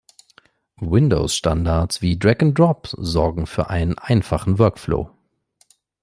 Windows-Standards 0.79 2.01
wie 2.01 2.17
Drag’n’Drop 2.17 2.87
sorgen 2.97 3.45
für 3.45 3.69
einen 3.69 3.99
einfachen 3.99 4.57
Workflow. 4.57 5.11